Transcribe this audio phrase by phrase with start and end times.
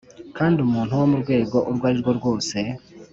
[0.37, 2.57] kandi umuntu wo mu rwego urwo ari rwo rwose